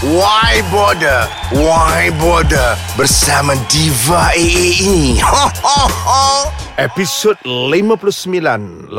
[0.00, 1.28] Why Border?
[1.52, 2.72] Why Border?
[2.96, 5.20] Bersama Diva AA ini.
[5.20, 6.24] Ho, ho, ho.
[6.80, 8.96] Episod 59 18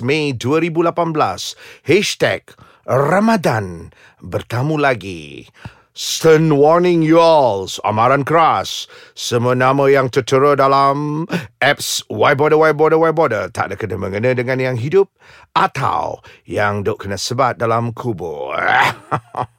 [0.00, 2.48] Mei 2018 Hashtag
[2.88, 3.92] Ramadan
[4.24, 5.52] Bertamu lagi
[5.92, 11.28] Stern warning you all Amaran keras Semua nama yang tertera dalam
[11.60, 15.12] Apps Why Border, Why Border, Why Border Tak ada kena mengena dengan yang hidup
[15.52, 18.56] Atau Yang duk kena sebat dalam kubur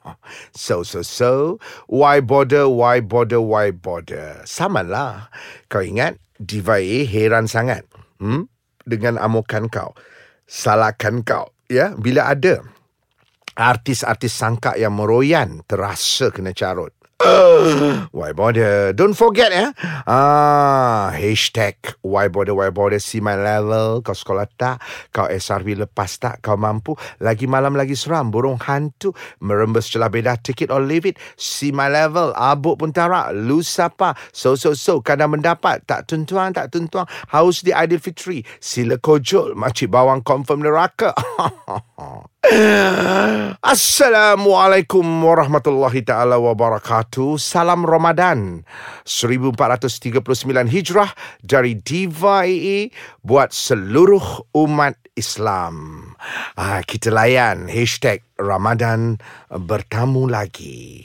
[0.52, 5.28] So, so, so Why Border, Why Border, Why Border Sama lah
[5.66, 7.84] Kau ingat Diva A heran sangat
[8.22, 8.48] hmm?
[8.84, 9.96] Dengan amukan kau
[10.48, 12.66] Salahkan kau Ya, bila ada
[13.60, 16.96] artis-artis sangka yang meroyan terasa kena carut.
[18.16, 18.96] Why bother?
[18.96, 19.76] Don't forget ya.
[20.08, 24.00] Ah, hashtag why bother, why bother, see my level.
[24.00, 24.80] Kau sekolah tak?
[25.12, 26.40] Kau SRB lepas tak?
[26.40, 26.96] Kau mampu?
[27.20, 28.32] Lagi malam lagi seram.
[28.32, 29.12] Burung hantu.
[29.44, 30.40] Merembes celah beda.
[30.40, 31.20] Take it or leave it.
[31.36, 32.32] See my level.
[32.32, 33.36] Abuk pun tarak.
[33.36, 34.16] Lu siapa?
[34.32, 35.04] So, so, so.
[35.04, 35.84] Kadang mendapat.
[35.84, 37.04] Tak tuntuang, tak tuntuang.
[37.28, 38.48] Haus di Aidilfitri.
[38.64, 39.52] Sila kojol.
[39.52, 41.12] Makcik bawang confirm neraka.
[43.60, 47.36] Assalamualaikum warahmatullahi taala wabarakatuh.
[47.36, 48.64] Salam Ramadan
[49.04, 50.24] 1439
[50.72, 51.12] Hijrah
[51.44, 52.88] dari AA
[53.20, 55.76] buat seluruh umat Islam.
[56.56, 59.20] Ah, kita layan hashtag Ramadan
[59.52, 61.04] bertamu lagi.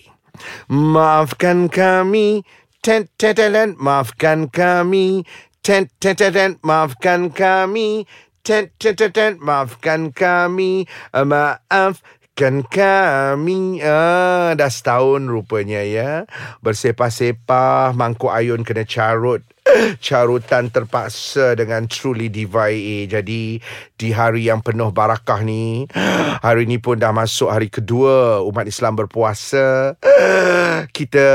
[0.71, 2.47] Maafkan kami,
[2.79, 5.27] ten ten ten, maafkan kami,
[5.59, 8.07] ten ten ten, maafkan kami.
[8.45, 10.85] Ten, ten, ten, ten, maafkan kami,
[11.17, 13.81] uh, maafkan kami.
[13.81, 16.29] Ah, dah setahun rupanya ya.
[16.61, 19.41] Bersepah-sepah, mangkuk ayun kena carut.
[20.05, 23.09] Carutan terpaksa dengan truly diva AA.
[23.09, 23.57] Jadi
[23.97, 25.89] di hari yang penuh barakah ni,
[26.45, 29.97] hari ni pun dah masuk hari kedua umat Islam berpuasa.
[31.01, 31.29] Kita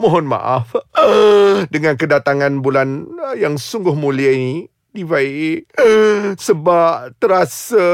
[0.00, 0.72] mohon maaf
[1.68, 3.04] dengan kedatangan bulan
[3.36, 5.68] yang sungguh mulia ini baik
[6.46, 7.86] sebab terasa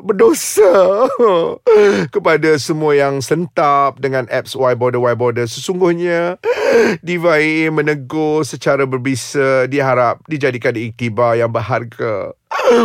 [0.00, 1.06] berdosa
[2.14, 5.46] kepada semua yang sentap dengan apps Y Border Y Border.
[5.46, 6.38] Sesungguhnya
[7.06, 7.38] Diva
[7.70, 9.66] menegur secara berbisa.
[9.68, 12.32] Diharap dijadikan iktibar yang berharga.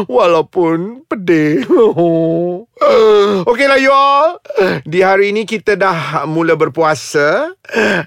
[0.07, 1.67] Walaupun pedih.
[3.47, 4.39] Okeylah you all.
[4.87, 7.51] Di hari ini kita dah mula berpuasa.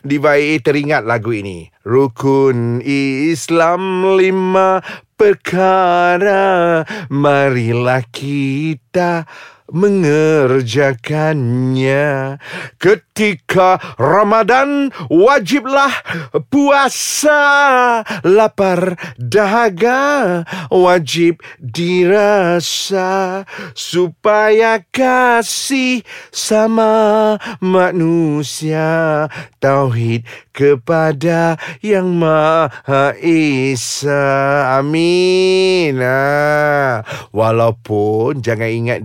[0.00, 1.68] Diva teringat lagu ini.
[1.84, 4.84] Rukun Islam lima
[5.20, 6.80] perkara
[7.12, 9.28] marilah kita
[9.72, 12.38] mengerjakannya.
[12.78, 15.92] Ketika Ramadan wajiblah
[16.50, 18.02] puasa.
[18.26, 23.44] Lapar dahaga wajib dirasa.
[23.74, 29.28] Supaya kasih sama manusia
[29.62, 34.20] tauhid kepada yang maha esa.
[34.76, 35.96] Amin.
[36.00, 37.02] Ah.
[37.30, 39.00] walaupun jangan ingat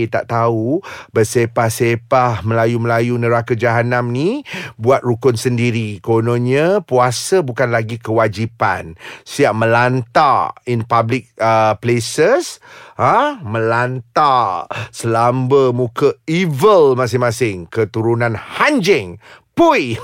[0.00, 0.80] diva tak tahu
[1.12, 4.40] bersepah-sepah Melayu-Melayu neraka jahanam ni
[4.80, 6.00] buat rukun sendiri.
[6.00, 8.96] Kononnya puasa bukan lagi kewajipan.
[9.28, 12.64] Siap melantak in public uh, places,
[12.96, 13.36] ha?
[13.44, 17.68] melantak selamba muka evil masing-masing.
[17.68, 19.98] Keturunan hanjing Pui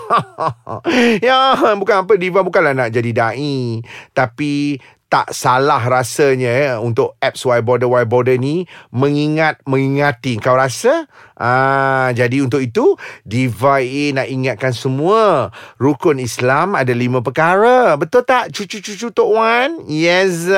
[1.26, 3.80] Ya bukan apa Diva bukanlah nak jadi da'i
[4.12, 4.76] Tapi
[5.06, 10.34] tak salah rasanya ya, untuk apps Y Border Y Border ni mengingat mengingati.
[10.42, 11.06] Kau rasa?
[11.36, 15.54] Ah jadi untuk itu Diva A nak ingatkan semua.
[15.76, 17.94] Rukun Islam ada lima perkara.
[17.94, 18.50] Betul tak?
[18.50, 19.84] Cucu-cucu tok wan?
[19.86, 20.48] Yes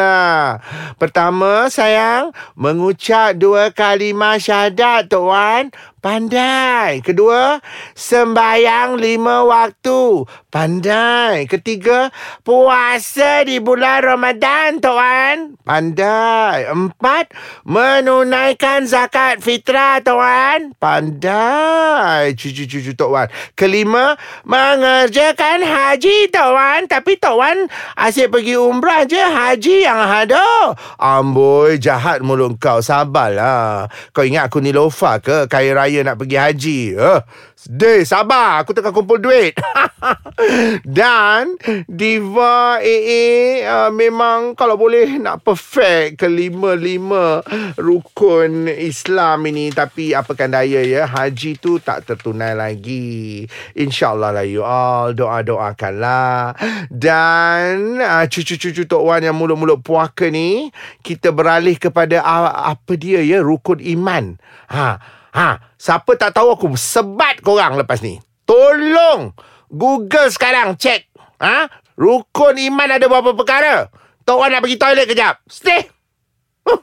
[0.97, 7.03] pertama sayang mengucap dua kalimah syahadat tok wan Pandai.
[7.03, 7.59] Kedua,
[7.99, 10.23] sembayang lima waktu.
[10.47, 11.51] Pandai.
[11.51, 12.15] Ketiga,
[12.47, 15.59] puasa di bulan Ramadan, tuan.
[15.67, 16.71] Pandai.
[16.71, 17.35] Empat,
[17.67, 20.71] menunaikan zakat fitrah, tuan.
[20.79, 22.31] Pandai.
[22.39, 23.27] Cucu-cucu, tuan.
[23.59, 24.15] Kelima,
[24.47, 26.87] mengerjakan haji, tuan.
[26.87, 27.67] Tapi tuan
[27.99, 30.79] asyik pergi umrah je, haji yang ada.
[30.95, 32.79] Amboi, jahat mulut kau.
[32.79, 33.91] Sabarlah.
[34.15, 35.51] Kau ingat aku ni lofa ke?
[35.51, 36.81] Kaya raya raya nak pergi haji.
[37.01, 37.25] Uh,
[37.67, 38.63] Day, sabar.
[38.63, 39.57] Aku tengah kumpul duit.
[40.87, 41.59] Dan
[41.91, 47.43] Diva AA uh, memang kalau boleh nak perfect kelima-lima
[47.75, 49.75] rukun Islam ini.
[49.75, 51.03] Tapi apakan daya ya.
[51.09, 53.43] Haji tu tak tertunai lagi.
[53.75, 55.11] InsyaAllah lah you all.
[55.17, 56.55] Doa-doakanlah.
[56.93, 60.71] Dan uh, cucu-cucu Tok Wan yang mulut-mulut puaka ni.
[61.03, 63.43] Kita beralih kepada uh, apa dia ya.
[63.43, 64.39] Rukun iman.
[64.71, 65.18] Ha.
[65.35, 68.17] Ha, siapa tak tahu aku sebat korang lepas ni.
[68.49, 69.33] Tolong
[69.69, 71.09] Google sekarang check.
[71.39, 71.69] Ha?
[71.99, 73.93] Rukun iman ada berapa perkara?
[74.25, 75.41] Tok Wan nak pergi toilet kejap.
[75.49, 75.89] Stay.
[76.65, 76.81] Huh.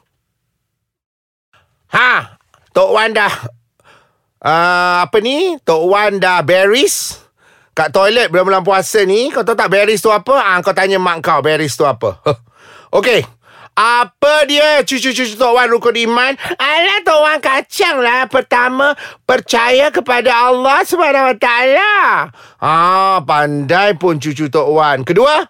[1.94, 2.38] Ha,
[2.70, 3.32] Tok Wan dah
[4.42, 5.58] uh, apa ni?
[5.62, 7.18] Tok Wan dah berries
[7.76, 9.28] kat toilet bulan-bulan puasa ni.
[9.34, 10.32] Kau tahu tak berries tu apa?
[10.40, 12.22] Ah, kau tanya mak kau berries tu apa.
[12.96, 13.26] Okey.
[13.76, 16.32] Apa dia cucu-cucu Tok Wan rukun iman?
[16.56, 18.24] Alah Tok Wan kacang lah.
[18.24, 18.96] Pertama,
[19.28, 21.48] percaya kepada Allah SWT.
[22.56, 25.04] Ah, pandai pun cucu Tok Wan.
[25.04, 25.44] Kedua,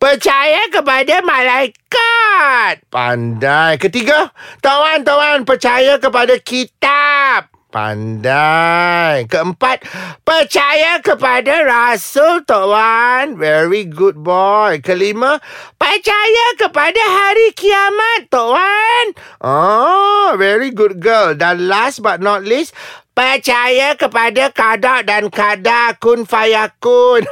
[0.00, 2.80] percaya kepada malaikat.
[2.88, 3.76] Pandai.
[3.76, 4.32] Ketiga,
[4.64, 7.55] Tok Wan, Tok Wan, percaya kepada kitab.
[7.76, 9.28] Pandai.
[9.28, 9.84] Keempat,
[10.24, 13.36] percaya kepada Rasul Tok Wan.
[13.36, 14.80] Very good boy.
[14.80, 15.36] Kelima,
[15.76, 19.06] percaya kepada hari kiamat Tok Wan.
[19.44, 21.36] Oh, very good girl.
[21.36, 22.72] Dan last but not least,
[23.16, 27.24] Percaya kepada kadak dan kada kun fayakun.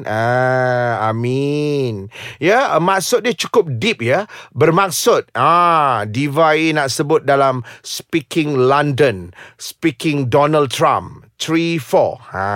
[0.06, 8.54] ah, Amin Ya maksud dia cukup deep ya Bermaksud ah, Diva nak sebut dalam Speaking
[8.70, 12.50] London Speaking Donald Trump 3-4 ha.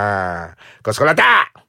[0.85, 1.61] Kau sekolah tak?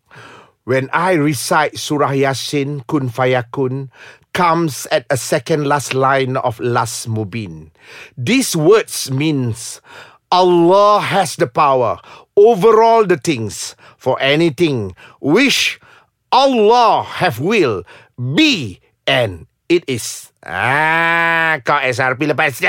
[0.67, 3.87] when I recite Surah Yasin Kun Fayakun
[4.35, 7.71] comes at a second last line of Last Mubin.
[8.19, 9.79] These words means
[10.27, 12.03] Allah has the power
[12.35, 14.91] over all the things for anything
[15.23, 15.79] which
[16.35, 17.87] Allah have will
[18.19, 20.35] be and it is.
[20.43, 22.59] Ah, kau SRP lepas.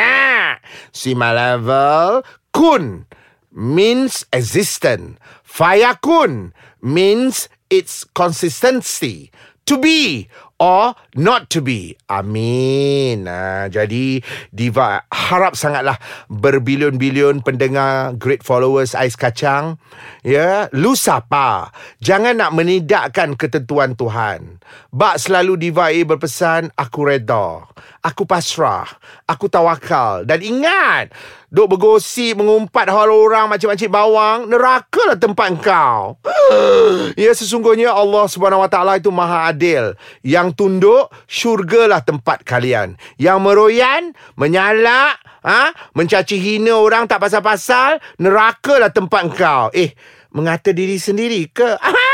[0.95, 2.23] See my level.
[2.55, 3.11] Kun
[3.50, 5.19] means existent.
[5.43, 9.32] Fayakun means its consistency
[9.69, 10.29] to be
[10.59, 11.94] or not to be.
[12.11, 13.31] Amin.
[13.31, 19.79] Ha, jadi Diva harap sangatlah berbilion-bilion pendengar great followers Ais Kacang.
[20.26, 21.70] Ya, lu siapa?
[22.03, 24.59] Jangan nak menidakkan ketentuan Tuhan.
[24.91, 27.69] Bak selalu Diva A berpesan, aku reda.
[28.03, 28.88] Aku pasrah.
[29.31, 30.26] Aku tawakal.
[30.26, 31.14] Dan ingat,
[31.49, 36.21] duk bergosip, mengumpat hal orang macam-macam bawang, neraka lah tempat kau.
[37.23, 39.97] ya, sesungguhnya Allah SWT itu maha adil.
[40.21, 43.00] Yang tunduk, syurgalah tempat kalian.
[43.17, 44.03] Yang meroyan,
[44.37, 45.73] menyalak, ha?
[45.97, 49.65] mencaci hina orang tak pasal-pasal, nerakalah tempat kau.
[49.73, 49.97] Eh,
[50.33, 51.81] mengata diri sendiri ke?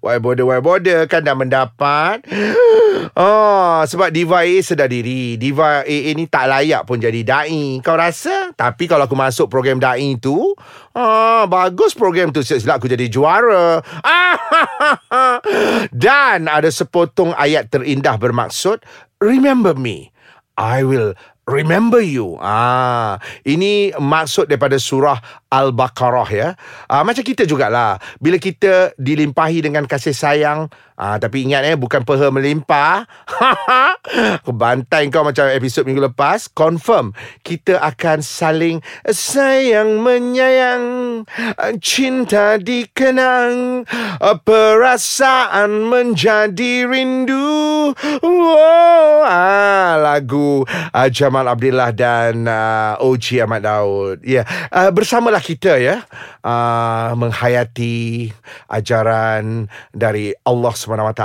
[0.00, 1.04] Why bother, why bother?
[1.06, 2.24] Kan dah mendapat.
[3.18, 5.36] Oh, Sebab Diva A sedar diri.
[5.36, 7.82] Diva A ni tak layak pun jadi da'i.
[7.82, 8.54] Kau rasa?
[8.54, 10.54] Tapi kalau aku masuk program da'i tu
[10.92, 13.82] oh, Bagus program tu Silap aku jadi juara.
[16.04, 18.84] Dan ada sepotong ayat terindah bermaksud
[19.22, 20.10] Remember me.
[20.58, 22.38] I will remember you.
[22.38, 25.18] Ah, ini maksud daripada surah
[25.52, 26.48] Al-Baqarah ya.
[26.88, 27.98] Ah, macam kita jugalah.
[28.22, 33.04] Bila kita dilimpahi dengan kasih sayang, ah, tapi ingat eh bukan peha melimpah.
[34.40, 36.48] Aku bantai kau macam episod minggu lepas.
[36.48, 38.78] Confirm kita akan saling
[39.10, 40.84] sayang menyayang,
[41.82, 43.84] cinta dikenang,
[44.22, 47.92] perasaan menjadi rindu.
[48.22, 50.64] Wow, ah, lagu
[50.96, 54.20] ah, Jamal Abdullah dan uh, OG Ahmad Daud.
[54.20, 54.46] Ya, yeah.
[54.68, 56.04] uh, bersamalah kita ya
[56.44, 58.28] uh, menghayati
[58.68, 59.64] ajaran
[59.96, 61.24] dari Allah SWT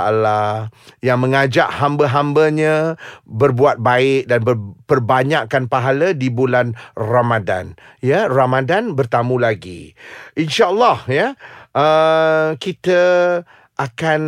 [1.04, 2.96] yang mengajak hamba-hambanya
[3.28, 7.76] berbuat baik dan berperbanyakkan pahala di bulan Ramadan.
[8.00, 9.92] Ya, Ramadan bertamu lagi.
[10.40, 11.26] Insya-Allah ya.
[11.76, 13.44] Uh, kita
[13.76, 14.20] akan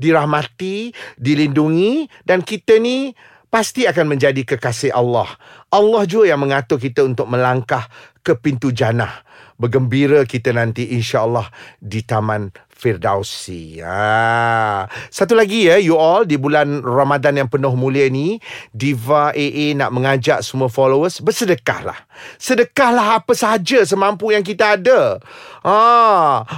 [0.00, 3.12] dirahmati, dilindungi dan kita ni
[3.48, 5.28] pasti akan menjadi kekasih Allah.
[5.68, 7.88] Allah juga yang mengatur kita untuk melangkah
[8.24, 9.28] ke pintu jannah
[9.58, 11.50] bergembira kita nanti insya-Allah
[11.82, 13.82] di taman Firdausi.
[13.82, 14.86] Ha.
[15.10, 18.38] Satu lagi ya, you all di bulan Ramadan yang penuh mulia ni,
[18.70, 21.98] Diva AA nak mengajak semua followers bersedekahlah.
[22.38, 25.18] Sedekahlah apa sahaja semampu yang kita ada.
[25.66, 25.80] Ha,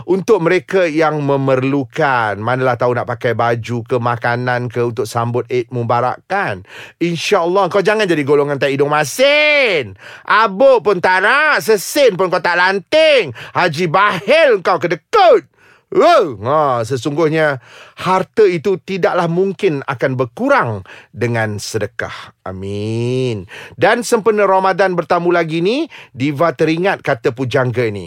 [0.04, 2.36] untuk mereka yang memerlukan.
[2.36, 6.68] Manalah tahu nak pakai baju ke makanan ke untuk sambut Eid Mubarak kan.
[7.00, 9.96] InsyaAllah kau jangan jadi golongan tak hidung masin.
[10.28, 11.64] Abuk pun tak nak.
[11.64, 13.32] Sesin pun kau tak lanting.
[13.56, 15.48] Haji Bahil kau kedekut.
[15.90, 17.58] Oh, ha, sesungguhnya
[17.98, 20.70] harta itu tidaklah mungkin akan berkurang
[21.10, 22.38] dengan sedekah.
[22.46, 23.50] Amin.
[23.74, 28.06] Dan sempena Ramadan bertamu lagi ni, Diva teringat kata pujangga ni.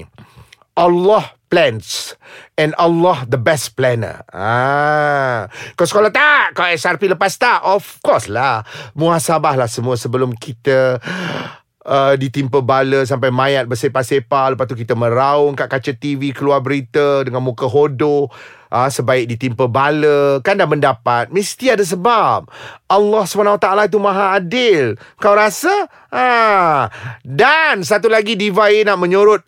[0.80, 2.18] Allah plans
[2.58, 4.26] and Allah the best planner.
[4.34, 6.58] Ah, kau sekolah tak?
[6.58, 7.62] Kau SRP lepas tak?
[7.68, 8.66] Of course lah.
[8.98, 10.98] Muhasabah lah semua sebelum kita
[11.88, 14.56] uh, ditimpa bala sampai mayat bersepah-sepah.
[14.56, 18.28] Lepas tu kita meraung kat kaca TV keluar berita dengan muka hodoh.
[18.74, 20.42] Uh, sebaik ditimpa bala.
[20.42, 21.30] Kan dah mendapat.
[21.30, 22.50] Mesti ada sebab.
[22.90, 24.98] Allah SWT itu maha adil.
[25.22, 25.88] Kau rasa?
[26.14, 26.94] Ha.
[27.26, 29.42] dan satu lagi diva nak menyorot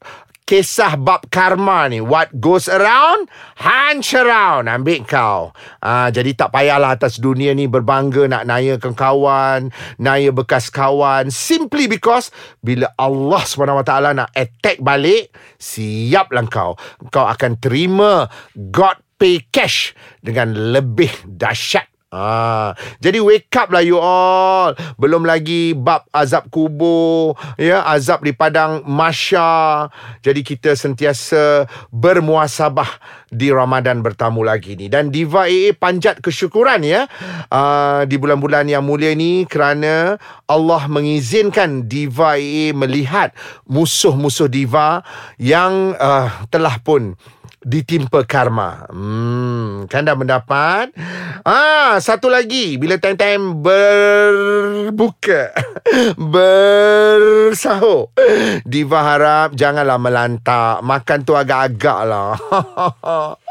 [0.46, 2.00] kisah bab karma ni.
[2.00, 4.70] What goes around hunch around.
[4.70, 5.52] Ambil kau.
[5.82, 11.34] Ah jadi tak payahlah atas dunia ni berbangga nak nayakan kawan naya bekas kawan.
[11.34, 12.30] Simply because
[12.62, 16.78] bila Allah SWT nak attack balik siaplah kau.
[17.10, 22.72] Kau akan terima God pay cash dengan lebih dahsyat Ah,
[23.04, 24.72] jadi wake up lah you all.
[24.96, 29.92] Belum lagi bab azab kubur, ya, azab di padang masya.
[30.24, 32.88] Jadi kita sentiasa bermuasabah
[33.28, 34.88] di Ramadan bertamu lagi ni.
[34.88, 37.04] Dan Diva AA panjat kesyukuran ya.
[37.52, 40.16] Uh, di bulan-bulan yang mulia ni kerana
[40.48, 43.36] Allah mengizinkan Diva AA melihat
[43.68, 45.04] musuh-musuh Diva
[45.36, 47.20] yang uh, telah pun
[47.66, 48.86] ditimpa karma.
[48.94, 50.94] Hmm, kan dah mendapat.
[51.42, 55.50] Ah, satu lagi bila time-time berbuka,
[56.32, 58.14] bersahur.
[58.62, 60.86] Diva harap janganlah melantak.
[60.86, 62.38] Makan tu agak-agak lah.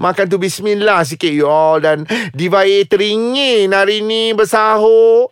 [0.00, 1.78] Makan tu bismillah sikit you all.
[1.78, 5.30] Dan Diva A teringin hari ni bersahur.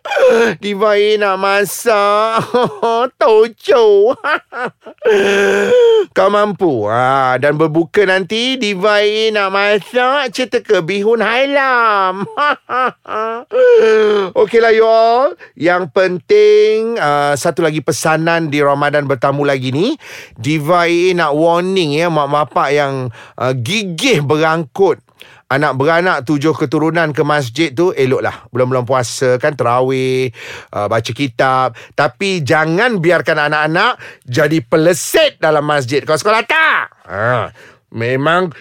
[0.61, 2.45] Diva A nak masak.
[3.19, 4.13] Toco
[6.15, 6.85] Kau mampu?
[6.85, 12.23] Ha, Dan berbuka nanti Diva A nak masak Cerita ke bihun hailam.
[14.39, 15.33] Okeylah you all.
[15.57, 19.97] Yang penting uh, Satu lagi pesanan di Ramadan bertamu lagi ni.
[20.37, 24.97] Diva A nak warning ya Mak bapak yang uh, gigih boleh berangkut.
[25.49, 28.45] Anak beranak tujuh keturunan ke masjid tu eloklah.
[28.53, 30.29] Bulan-bulan puasa kan terawih
[30.77, 31.73] uh, baca kitab.
[31.97, 33.97] Tapi jangan biarkan anak-anak
[34.29, 36.05] jadi peleset dalam masjid.
[36.05, 36.83] Kau sekolah tak?
[37.09, 37.49] Ha,
[37.97, 38.53] memang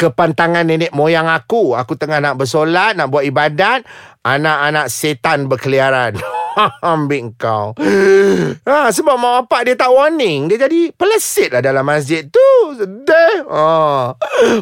[0.00, 1.76] kepantangan nenek moyang aku.
[1.76, 3.84] Aku tengah nak bersolat nak buat ibadat.
[4.24, 6.16] Anak-anak setan berkeliaran
[6.94, 7.76] ambil kau.
[8.60, 10.50] Ha, sebab mak bapak dia tak warning.
[10.50, 12.50] Dia jadi pelesit lah dalam masjid tu.
[12.76, 13.46] Sedih.
[13.46, 14.14] Ha.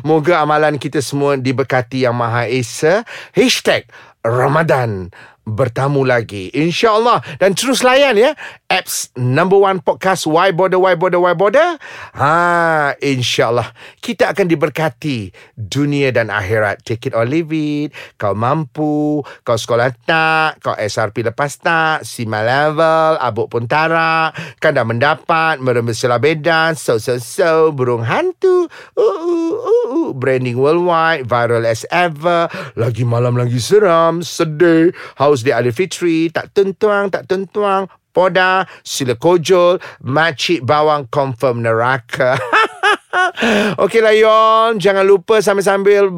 [0.05, 3.05] Moga amalan kita semua diberkati yang Maha Esa.
[3.33, 3.89] Hashtag
[4.23, 5.13] Ramadan
[5.49, 6.53] bertamu lagi.
[6.53, 7.41] Insyaallah.
[7.41, 8.37] Dan terus layan ya.
[8.69, 11.81] Apps number one podcast why border why border why border
[12.13, 13.73] ha insyaallah.
[13.99, 16.85] Kita akan diberkati dunia dan akhirat.
[16.85, 17.97] Take it or leave it.
[18.21, 24.77] Kau mampu kau sekolah tak kau SRP lepas tak sima level abuk pun tarak kan
[24.77, 28.69] dah mendapat merembes bedan so so so burung hantu.
[28.93, 30.09] Uh, uh, uh, uh.
[30.13, 32.51] branding worldwide viral as ever.
[32.75, 38.67] Lagi malam lagi seram sedih haus Terus dia ada fitri Tak tentuang Tak tentuang Poda
[38.83, 42.35] Sila kojol Macik bawang Confirm neraka.
[43.83, 44.71] Okeylah yon.
[44.83, 46.11] Jangan lupa sambil-sambil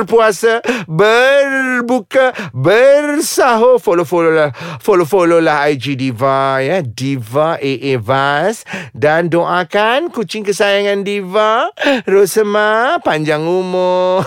[0.00, 3.76] Berpuasa Berbuka Bersahur.
[3.76, 4.50] Follow-follow lah.
[4.80, 8.64] Follow-follow lah IG Diva ya Diva AA Vas.
[8.96, 11.68] Dan doakan Kucing kesayangan Diva
[12.08, 14.24] Rosema Panjang umur.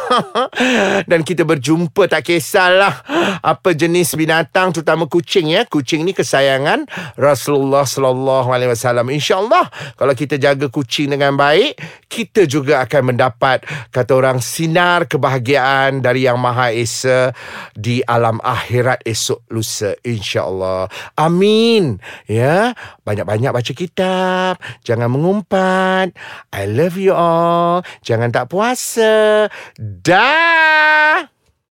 [1.09, 3.01] Dan kita berjumpa Tak kisahlah
[3.41, 5.65] Apa jenis binatang Terutama kucing ya?
[5.65, 6.85] Kucing ni kesayangan
[7.17, 9.09] Rasulullah Sallallahu Alaihi Wasallam.
[9.09, 15.54] InsyaAllah Kalau kita jaga kucing dengan baik Kita juga akan mendapat Kata orang Sinar kebahagiaan
[16.01, 17.31] Dari Yang Maha Esa
[17.75, 20.87] Di alam akhirat esok lusa InsyaAllah.
[21.19, 21.99] Amin.
[22.25, 24.57] Ya Banyak-banyak baca kitab.
[24.81, 26.15] Jangan mengumpat.
[26.55, 27.85] I love you all.
[28.01, 29.47] Jangan tak puasa.
[29.77, 31.34] Dah